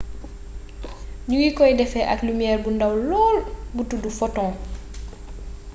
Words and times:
ñu 1.27 1.35
ngi 1.39 1.49
koy 1.57 1.73
defee 1.79 2.09
ak 2.13 2.19
lumiere 2.27 2.61
bu 2.63 2.69
ndaw 2.75 2.93
lool 3.09 3.37
bu 3.75 3.81
tuddu 3.89 4.09
photon 4.19 4.51